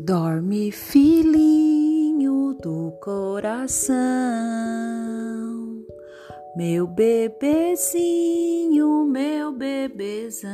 Dorme, 0.00 0.70
filhinho 0.70 2.54
do 2.62 2.92
coração, 3.00 3.96
meu 6.56 6.86
bebezinho, 6.86 7.96
meu 9.04 9.50
bebezão. 9.50 10.48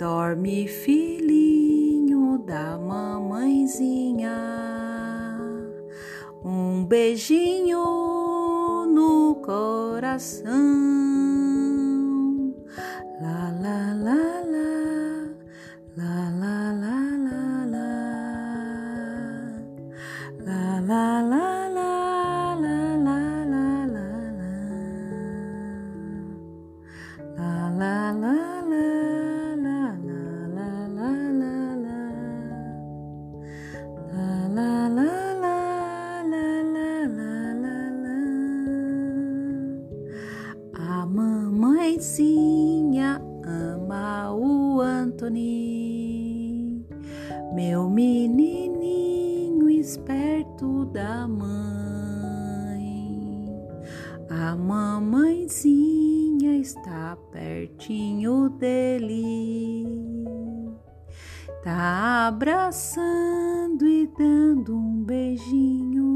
Dorme, 0.00 0.66
filhinho 0.66 2.38
da 2.38 2.76
mamãezinha, 2.76 4.32
um 6.44 6.84
beijinho 6.84 7.84
no 8.86 9.36
coração. 9.36 10.74
A 40.76 41.06
mamãezinha 41.06 43.22
ama 43.42 44.34
o 44.34 44.80
Anthony, 44.80 46.84
meu 47.54 47.88
menininho 47.88 49.13
esperto 49.84 50.86
da 50.86 51.28
mãe. 51.28 52.82
A 54.30 54.56
mamãezinha 54.56 56.56
está 56.56 57.18
pertinho 57.30 58.48
dele, 58.48 59.86
tá 61.62 62.28
abraçando 62.28 63.86
e 63.86 64.10
dando 64.18 64.74
um 64.74 65.04
beijinho. 65.04 66.14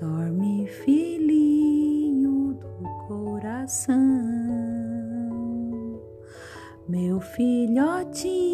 Dorme, 0.00 0.66
filhinho 0.66 2.54
do 2.54 2.88
coração, 3.06 3.94
meu 6.88 7.20
filhotinho 7.20 8.53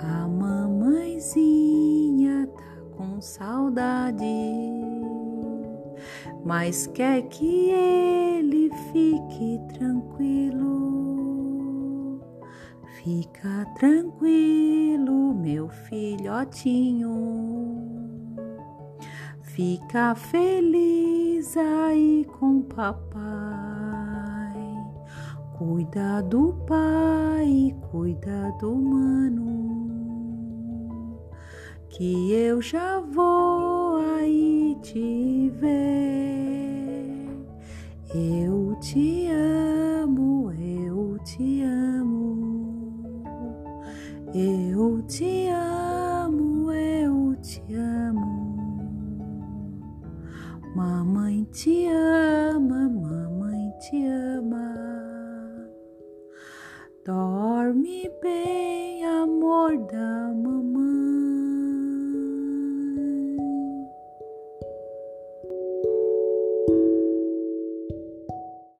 A 0.00 0.26
mamãezinha 0.28 1.38
tá 2.46 2.76
com 2.96 3.20
saudade, 3.20 4.24
mas 6.44 6.86
quer 6.86 7.22
que 7.28 7.70
ele 7.70 8.70
fique 8.92 9.60
tranquilo. 9.74 10.78
Fica 13.02 13.66
tranquilo, 13.78 15.34
meu 15.34 15.68
filhotinho. 15.68 17.08
Fica 19.42 20.14
feliz 20.14 21.56
aí 21.56 22.24
com 22.38 22.62
papai. 22.62 23.47
Cuida 25.58 26.22
do 26.22 26.52
pai, 26.68 27.74
cuida 27.90 28.54
do 28.60 28.76
mano. 28.76 29.58
Que 31.88 32.32
eu 32.32 32.62
já 32.62 33.00
vou 33.00 33.96
aí 33.96 34.78
te 34.80 35.50
ver. 35.58 37.28
Eu 38.14 38.76
te 38.80 39.26
amo, 39.32 40.52
eu 40.52 41.18
te 41.24 41.62
amo. 41.62 43.24
Eu 44.32 45.02
te 45.08 45.48
amo, 45.48 46.70
eu 46.72 47.34
te 47.42 47.74
amo. 47.74 48.56
Mamãe 50.76 51.42
te 51.50 51.88
ama, 51.88 52.88
Dorme 57.88 58.10
bem, 58.20 59.02
amor 59.02 59.78
da 59.86 60.34
mamãe. 60.34 60.87